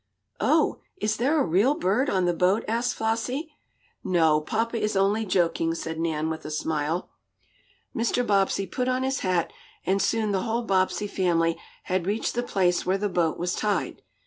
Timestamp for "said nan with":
5.75-6.43